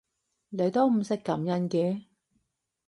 [0.49, 2.05] 你都唔識感恩嘅